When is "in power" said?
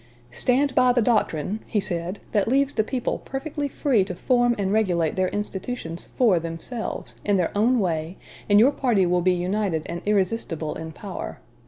10.73-11.37